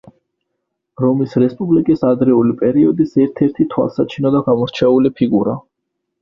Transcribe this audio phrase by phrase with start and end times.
[1.03, 5.57] რომის რესპუბლიკის ადრეული პერიოდის ერთ-ერთი თვალსაჩინო და გამორჩეული ფიგურა.